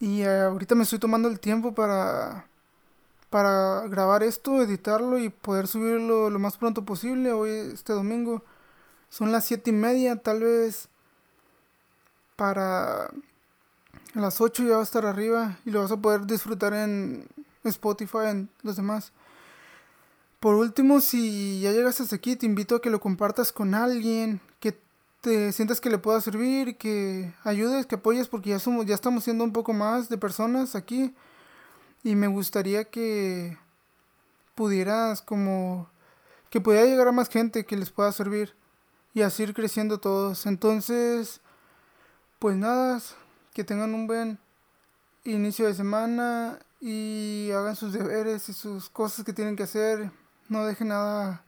Y 0.01 0.23
eh, 0.23 0.41
ahorita 0.43 0.75
me 0.75 0.83
estoy 0.83 0.99
tomando 0.99 1.29
el 1.29 1.41
tiempo 1.41 1.75
para, 1.75 2.47
para 3.31 3.87
grabar 3.89 4.23
esto, 4.25 4.61
editarlo 4.63 5.19
y 5.19 5.29
poder 5.31 5.69
subirlo 5.69 6.29
lo 6.31 6.39
más 6.41 6.57
pronto 6.57 6.85
posible. 6.85 7.33
Hoy, 7.33 7.51
este 7.73 7.93
domingo, 7.93 8.43
son 9.11 9.33
las 9.33 9.45
siete 9.45 9.71
y 9.71 9.73
media, 9.73 10.17
tal 10.17 10.41
vez 10.41 10.89
para 12.39 13.11
las 14.15 14.41
8 14.41 14.63
ya 14.63 14.75
va 14.75 14.81
a 14.81 14.85
estar 14.85 15.05
arriba 15.05 15.59
y 15.65 15.73
lo 15.73 15.83
vas 15.83 15.91
a 15.91 15.97
poder 15.97 16.25
disfrutar 16.25 16.73
en 16.73 17.27
Spotify, 17.65 18.29
en 18.29 18.49
los 18.63 18.77
demás. 18.77 19.11
Por 20.39 20.55
último, 20.55 21.01
si 21.01 21.61
ya 21.61 21.73
llegas 21.73 22.01
hasta 22.01 22.15
aquí, 22.15 22.37
te 22.37 22.47
invito 22.47 22.77
a 22.77 22.81
que 22.81 22.91
lo 22.91 23.01
compartas 23.01 23.51
con 23.53 23.75
alguien, 23.75 24.41
que 24.61 24.79
te 25.21 25.51
sientas 25.51 25.81
que 25.81 25.91
le 25.91 25.99
pueda 25.99 26.21
servir, 26.21 26.77
que 26.77 27.35
ayudes, 27.43 27.87
que 27.87 27.97
apoyes, 27.97 28.29
porque 28.29 28.51
ya 28.51 28.61
somos, 28.61 28.87
ya 28.87 28.95
estamos 28.95 29.25
siendo 29.25 29.43
un 29.43 29.53
poco 29.53 29.73
más 29.73 30.09
de 30.09 30.17
personas 30.17 30.77
aquí. 30.77 31.13
Y 32.05 32.15
me 32.15 32.29
gustaría 32.29 32.85
que 32.85 33.59
pudieras 34.55 35.23
como 35.23 35.91
que 36.51 36.61
pudiera 36.61 36.87
llegar 36.87 37.09
a 37.09 37.13
más 37.13 37.29
gente 37.29 37.67
que 37.67 37.77
les 37.77 37.91
pueda 37.91 38.13
servir 38.13 38.55
y 39.13 39.23
así 39.23 39.43
ir 39.43 39.55
creciendo 39.55 39.99
todos. 39.99 40.47
Entonces, 40.47 41.41
pues 42.39 42.57
nada, 42.57 43.01
que 43.53 43.65
tengan 43.65 43.95
un 43.95 44.07
buen 44.07 44.39
inicio 45.25 45.67
de 45.67 45.75
semana 45.75 46.59
y 46.81 47.51
hagan 47.53 47.77
sus 47.77 47.93
deberes 47.93 48.49
y 48.49 48.53
sus 48.53 48.89
cosas 48.89 49.25
que 49.25 49.33
tienen 49.33 49.57
que 49.57 49.65
hacer 49.65 50.11
no 50.49 50.65
deje 50.65 50.85
nada 50.85 51.45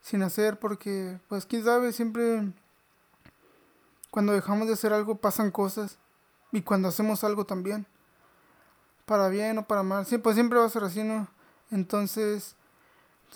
sin 0.00 0.22
hacer 0.22 0.58
porque, 0.58 1.18
pues, 1.28 1.46
quién 1.46 1.64
sabe, 1.64 1.92
siempre 1.92 2.52
cuando 4.10 4.32
dejamos 4.32 4.68
de 4.68 4.74
hacer 4.74 4.92
algo 4.92 5.16
pasan 5.16 5.50
cosas 5.50 5.98
y 6.52 6.62
cuando 6.62 6.88
hacemos 6.88 7.24
algo 7.24 7.44
también, 7.44 7.86
para 9.04 9.28
bien 9.28 9.58
o 9.58 9.66
para 9.66 9.82
mal, 9.82 10.06
siempre, 10.06 10.22
pues 10.22 10.36
siempre 10.36 10.58
va 10.58 10.66
a 10.66 10.70
ser 10.70 10.84
así, 10.84 11.02
¿no? 11.02 11.28
Entonces, 11.70 12.54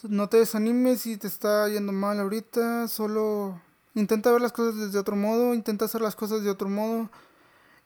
no 0.04 0.28
te 0.28 0.38
desanimes 0.38 1.02
si 1.02 1.16
te 1.16 1.26
está 1.26 1.68
yendo 1.68 1.92
mal 1.92 2.20
ahorita, 2.20 2.86
solo 2.86 3.60
intenta 3.94 4.30
ver 4.32 4.40
las 4.40 4.52
cosas 4.52 4.76
desde 4.76 4.98
otro 4.98 5.16
modo, 5.16 5.54
intenta 5.54 5.84
hacer 5.84 6.00
las 6.00 6.16
cosas 6.16 6.42
de 6.42 6.50
otro 6.50 6.68
modo 6.68 7.10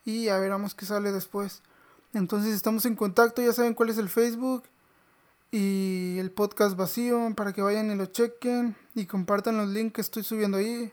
y 0.04 0.24
ya 0.24 0.38
veremos 0.38 0.74
qué 0.74 0.86
sale 0.86 1.12
después. 1.12 1.62
Entonces 2.12 2.54
estamos 2.54 2.84
en 2.84 2.96
contacto, 2.96 3.42
ya 3.42 3.52
saben 3.52 3.74
cuál 3.74 3.90
es 3.90 3.98
el 3.98 4.08
Facebook, 4.08 4.64
y 5.56 6.18
el 6.18 6.32
podcast 6.32 6.76
vacío 6.76 7.32
para 7.36 7.52
que 7.52 7.62
vayan 7.62 7.88
y 7.88 7.94
lo 7.94 8.06
chequen 8.06 8.74
y 8.96 9.06
compartan 9.06 9.56
los 9.56 9.68
links 9.68 9.92
que 9.94 10.00
estoy 10.00 10.24
subiendo 10.24 10.58
ahí. 10.58 10.92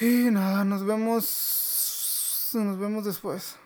Y 0.00 0.30
nada, 0.30 0.62
nos 0.64 0.84
vemos 0.84 2.50
nos 2.54 2.78
vemos 2.78 3.04
después. 3.04 3.56